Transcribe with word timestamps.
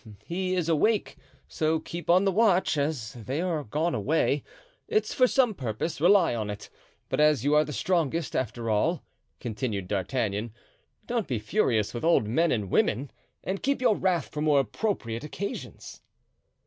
"He 0.25 0.55
is 0.55 0.67
awake, 0.67 1.15
so 1.47 1.79
keep 1.79 2.09
on 2.09 2.25
the 2.25 2.31
watch, 2.31 2.75
as 2.75 3.13
they 3.13 3.39
are 3.39 3.63
gone 3.63 3.93
away; 3.93 4.41
it's 4.87 5.13
for 5.13 5.27
some 5.27 5.53
purpose, 5.53 6.01
rely 6.01 6.33
on 6.33 6.49
it. 6.49 6.71
But 7.07 7.19
as 7.19 7.43
you 7.45 7.53
are 7.53 7.63
the 7.63 7.71
strongest, 7.71 8.35
after 8.35 8.67
all," 8.67 9.03
continued 9.39 9.87
D'Artagnan, 9.87 10.55
"don't 11.05 11.27
be 11.27 11.37
furious 11.37 11.93
with 11.93 12.03
old 12.03 12.27
men 12.27 12.51
and 12.51 12.71
women, 12.71 13.11
and 13.43 13.61
keep 13.61 13.79
your 13.79 13.95
wrath 13.95 14.29
for 14.29 14.41
more 14.41 14.61
appropriate 14.61 15.23
occasions." 15.23 16.01